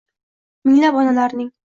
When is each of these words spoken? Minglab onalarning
Minglab 0.69 0.97
onalarning 1.03 1.53